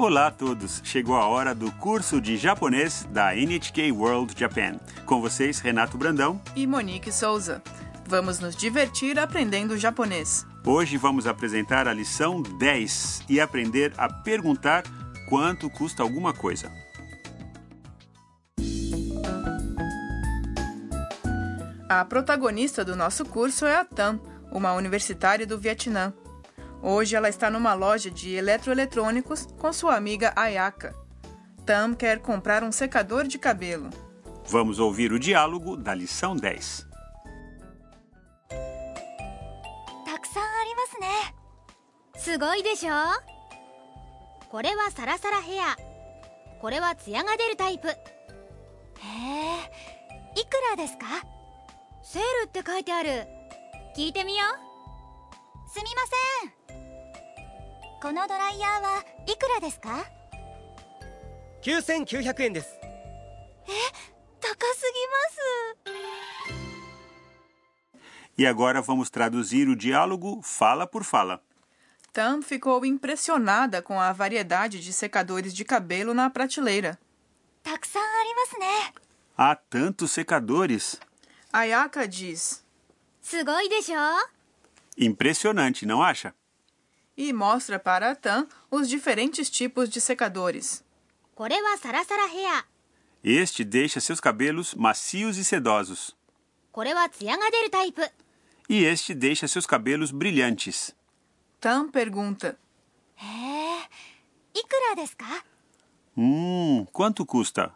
[0.00, 0.80] Olá a todos!
[0.84, 4.78] Chegou a hora do curso de japonês da NHK World Japan.
[5.04, 6.40] Com vocês, Renato Brandão.
[6.54, 7.60] E Monique Souza.
[8.06, 10.46] Vamos nos divertir aprendendo japonês.
[10.64, 14.84] Hoje vamos apresentar a lição 10 e aprender a perguntar
[15.28, 16.70] quanto custa alguma coisa.
[21.88, 24.20] A protagonista do nosso curso é a Tam,
[24.52, 26.14] uma universitária do Vietnã.
[26.81, 30.93] Hoje ela está numa loja de eletroeletrônicos com sua amiga Ayaka.
[31.65, 33.89] Tam quer comprar um secador de cabelo.
[34.47, 36.85] Vamos ouvir o diálogo da lição 10.
[40.05, 41.07] たくさんありますね
[42.15, 42.93] すごいでしょ
[44.49, 45.77] これはサラサラヘア
[46.61, 47.99] これはツヤが出るタイプへえ
[50.39, 51.05] いくらですか
[52.03, 53.09] セールって書いてある
[53.95, 56.01] 聞いてみようすみま
[56.41, 56.56] せん
[58.01, 60.05] このドライヤーはいくらですか
[61.63, 62.77] 9900円です
[64.41, 65.07] 高すぎ
[65.77, 66.53] ます
[68.37, 71.39] E agora vamos traduzir o diálogo fala por fala.
[72.11, 76.97] Tam ficou impressionada com a variedade de secadores de cabelo na prateleira.
[77.63, 78.93] たくさんありますね
[79.37, 80.99] Há tantos secadores!
[81.53, 82.61] Ayaka diz
[83.21, 83.99] すごいでしょ
[84.97, 86.33] Impressionante, não acha?
[87.18, 90.84] e mostra para a Tan os diferentes tipos de secadores.
[93.24, 96.16] Este deixa seus cabelos macios e sedosos.
[98.68, 100.94] E este deixa seus cabelos brilhantes.
[101.60, 102.56] Tan pergunta:
[106.16, 107.74] Hum, quanto custa?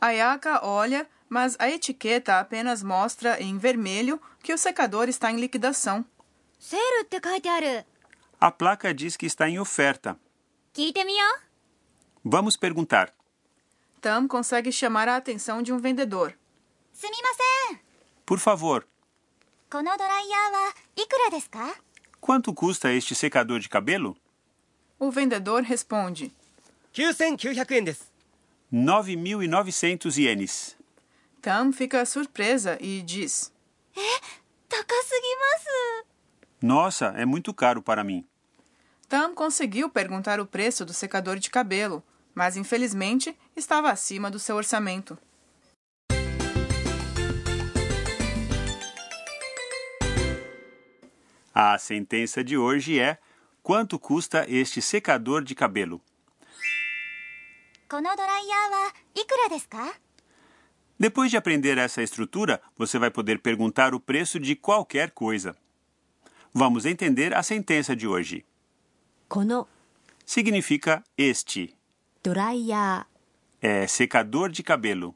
[0.00, 6.04] Ayaka olha, mas a etiqueta apenas mostra em vermelho que o secador está em liquidação.
[6.58, 7.04] Sale
[8.42, 10.18] a placa diz que está em oferta.
[12.24, 13.14] Vamos perguntar.
[14.00, 16.36] Tam consegue chamar a atenção de um vendedor.
[18.26, 18.84] Por favor.
[22.20, 24.16] Quanto custa este secador de cabelo?
[24.98, 26.32] O vendedor responde.
[26.92, 28.10] 9.900 ienes.
[28.72, 30.76] 9.900 ienes.
[31.40, 33.52] Tam fica surpresa e diz.
[36.60, 38.26] Nossa, é muito caro para mim.
[39.12, 42.02] Tam conseguiu perguntar o preço do secador de cabelo,
[42.34, 45.18] mas infelizmente estava acima do seu orçamento.
[51.54, 53.18] A sentença de hoje é:
[53.62, 56.00] quanto custa este secador de cabelo?
[60.98, 65.54] Depois de aprender essa estrutura, você vai poder perguntar o preço de qualquer coisa.
[66.50, 68.46] Vamos entender a sentença de hoje
[69.31, 69.67] この
[70.25, 71.75] Significa este.
[72.23, 73.07] ドライヤ
[73.61, 75.13] É secador de cabelo.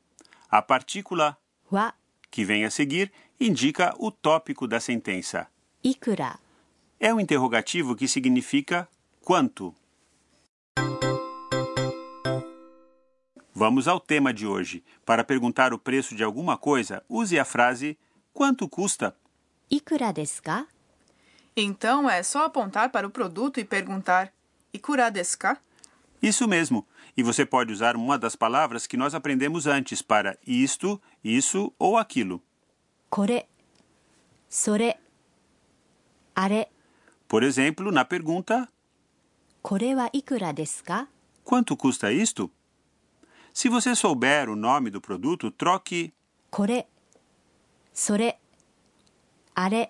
[0.49, 1.37] A partícula
[1.71, 1.95] ーは
[2.31, 5.47] que vem a seguir indica o tópico da sentença.
[5.83, 6.39] いくら
[6.99, 8.87] É um interrogativo que significa
[9.23, 9.73] quanto.
[13.53, 14.83] Vamos ao tema de hoje.
[15.05, 17.97] Para perguntar o preço de alguma coisa, use a frase
[18.33, 19.15] quanto custa.
[19.69, 20.67] いくらですか
[21.56, 24.30] então é só apontar para o produto e perguntar:
[24.74, 25.58] e desu ka?
[26.22, 26.86] Isso mesmo.
[27.16, 31.96] E você pode usar uma das palavras que nós aprendemos antes para isto, isso ou
[31.96, 32.42] aquilo.
[33.08, 33.46] Kore,
[34.50, 34.96] sore,
[36.34, 36.68] are.
[37.26, 38.68] Por exemplo, na pergunta:
[39.62, 41.08] Kore wa ikura desu ka?
[41.42, 42.50] Quanto custa isto?
[43.54, 46.12] Se você souber o nome do produto, troque
[46.50, 46.84] kore,
[47.94, 48.34] sore,
[49.54, 49.88] are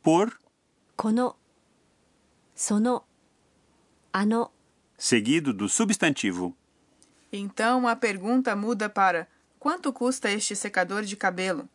[0.00, 0.41] por
[1.01, 1.35] この
[2.55, 3.05] その
[4.11, 4.51] あの
[4.97, 6.53] seguido do substantivo.
[7.31, 9.27] Então a pergunta muda para:
[9.59, 11.67] Quanto custa este secador de cabelo?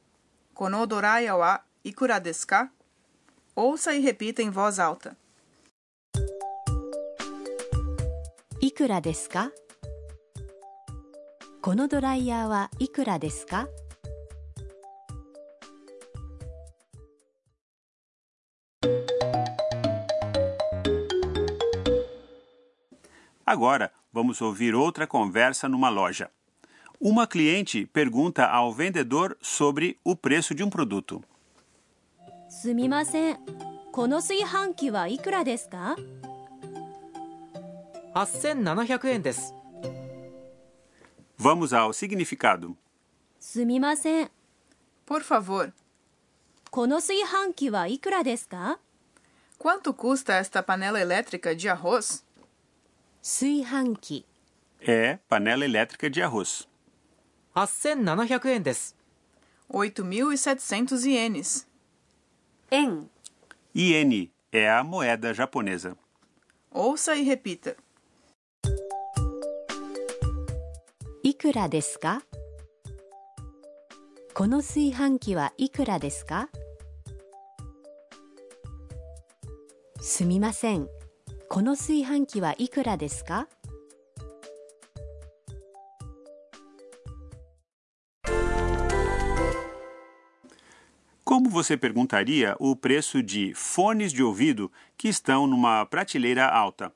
[0.54, 2.70] Kono doraya wa ikura desu ka?
[3.54, 5.16] Ouça e repita em voz alta.
[8.60, 9.50] いくらですか
[11.60, 13.66] このドライヤーはいくらですか
[23.46, 26.31] Agora, vamos ouvir outra conversa numa loja.
[27.00, 31.22] Uma cliente pergunta ao vendedor sobre o preço de um produto.
[32.49, 33.38] すみません
[33.93, 35.96] この炊飯器はいくらですか
[38.14, 39.54] 8700円です
[41.38, 42.76] Vamos ao significado.
[43.40, 44.31] すみません
[45.06, 45.72] Por favor,
[46.70, 48.78] この炊飯器はいくらですか
[49.58, 52.22] quanto custa esta panela elétrica de arroz?
[53.26, 54.26] 炊飯器
[54.81, 56.69] é panela elétrica de arroz.
[57.54, 58.96] 8700円です
[59.70, 61.66] 8.700 ienes.
[62.70, 63.08] 円
[63.75, 65.96] Iene é a moeda japonesa.
[66.70, 67.76] Ouça e repita.
[71.22, 72.22] いくらですか
[74.34, 76.49] この炊飯器はいくらですか
[80.00, 80.88] すみません
[81.49, 83.49] この炊飯器はいくらですか
[91.25, 96.93] Como você perguntaria o preço de fones de ouvido que estão numa prateleira alta?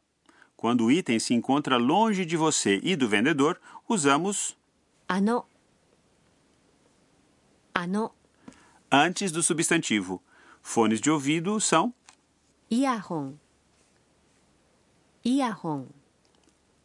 [0.57, 3.59] Quando o item se encontra longe de você e do vendedor,
[3.89, 4.57] usamos
[5.09, 5.47] あの
[7.73, 8.13] あの
[8.91, 10.21] antes do substantivo.
[10.63, 11.95] Fones de ouvido são.
[12.69, 12.85] イ
[15.21, 15.95] ヤホンイヤホン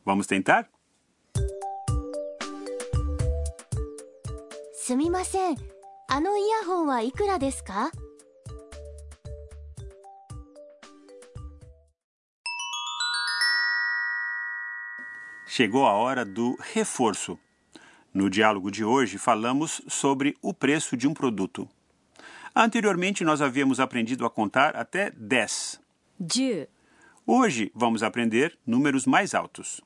[0.05, 0.65] Vamos tentar?
[4.73, 5.57] すみません
[6.07, 7.91] あのイヤホンはいくらですか
[15.47, 17.37] Chegou a hora do reforço.
[18.13, 21.67] No diálogo de hoje, falamos sobre o preço de um produto.
[22.55, 25.79] Anteriormente, nós havíamos aprendido a contar até 10.
[26.17, 26.74] 10
[27.28, 29.80] Hoje, vamos aprender números mais altos.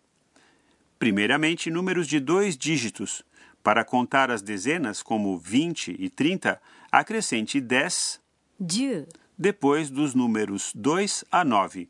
[0.98, 3.24] Primeiramente, números de dois dígitos.
[3.62, 6.60] Para contar as dezenas, como 20 e 30,
[6.92, 8.20] acrescente 10
[8.60, 11.88] 10depois dos números 2 a 9.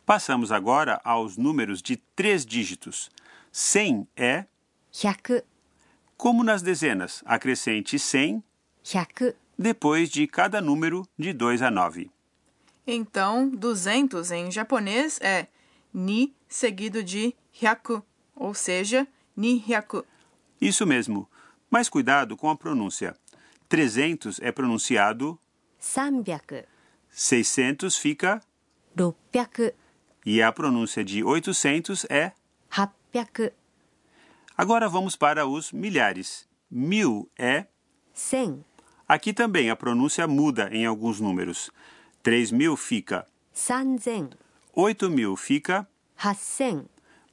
[0.04, 3.10] Passamos agora aos números de três dígitos.
[3.50, 4.44] 100 é,
[4.92, 8.42] 100、como nas dezenas, acrescente 100
[8.82, 12.10] 100、depois de cada número de 2 a 9.
[12.86, 15.46] Então, 200 em japonês é
[15.92, 18.02] ni seguido de hyaku,
[18.36, 20.04] ou seja, ni hyaku.
[20.60, 21.28] Isso mesmo,
[21.70, 23.16] mas cuidado com a pronúncia.
[23.68, 25.38] 300 é pronunciado,
[25.78, 28.40] 300、600 fica
[28.96, 32.32] 600、e a pronúncia de 800 é.
[32.76, 36.46] 800、Agora vamos para os milhares.
[36.70, 37.66] Mil é.
[38.32, 41.70] 1000、Aqui também a pronúncia muda em alguns números.
[42.22, 43.26] 3 mil fica.
[43.54, 45.88] 3000、8 mil fica.
[46.22, 46.86] 8000、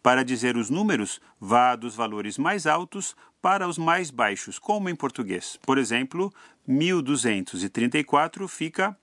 [0.04, 4.96] Para dizer os números, vá dos valores mais altos para os mais baixos, como em
[4.96, 5.58] português.
[5.62, 6.32] Por exemplo,
[6.66, 8.96] 1234 fica.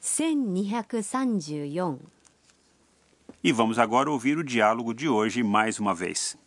[0.00, 1.98] 1234。
[3.44, 6.38] E vamos agora ouvir o diálogo de hoje mais uma vez.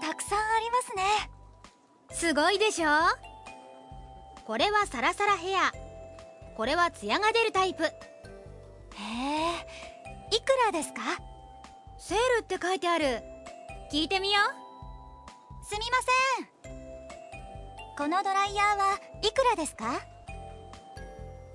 [0.00, 1.02] たくさんありますね
[2.12, 2.88] すごいでしょ
[4.44, 5.72] これはサラサラヘア
[6.56, 7.90] これはツヤが出るタイプへえ
[10.30, 11.00] いくらですか
[11.98, 13.22] セールって書いてある
[13.92, 16.74] 聞いてみようすみません
[17.96, 20.02] このドライヤーはいくらですか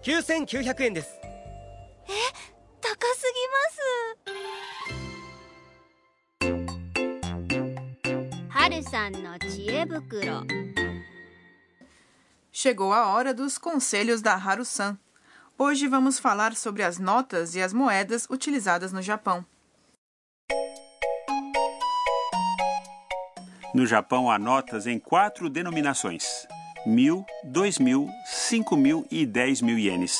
[0.03, 1.19] 9900円です
[2.81, 3.67] 高すぎま
[8.41, 10.43] す春さんの知恵袋
[12.51, 14.97] Chegou a hora dos conselhos da Haru-san.
[15.57, 19.45] Hoje vamos falar sobre as notas e as moedas utilizadas no Japão.
[23.74, 26.46] No Japão há notas em quatro denominações:
[26.86, 30.16] mil, dois mil, cinco mil e dez mil ienes.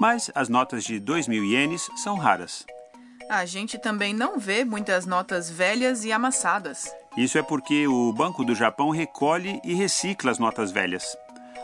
[0.00, 2.64] Mas as notas de dois mil ienes são raras.
[3.28, 6.90] A gente também não vê muitas notas velhas e amassadas.
[7.14, 11.14] Isso é porque o Banco do Japão recolhe e recicla as notas velhas.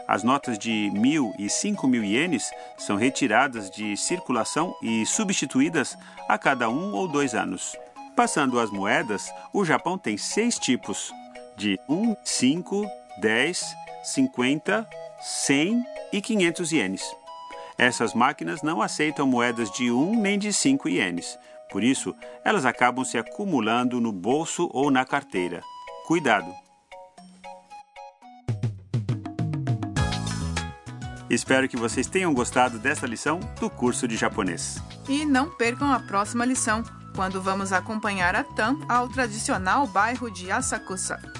[0.06, 5.96] As notas de mil e cinco mil ienes são retiradas de circulação e substituídas
[6.28, 7.74] a cada um ou dois anos.
[8.16, 11.12] Passando às moedas, o Japão tem seis tipos:
[11.56, 12.86] de 1, 5,
[13.20, 14.88] 10, 50,
[15.20, 17.16] 100 e 500 ienes.
[17.76, 21.36] Essas máquinas não aceitam moedas de 1 nem de 5 ienes.
[21.72, 25.60] Por isso, elas acabam se acumulando no bolso ou na carteira.
[26.06, 26.54] Cuidado!
[31.28, 34.80] Espero que vocês tenham gostado dessa lição do curso de japonês.
[35.08, 40.50] E não percam a próxima lição, quando vamos acompanhar a Tam ao tradicional bairro de
[40.50, 41.33] Asakusa.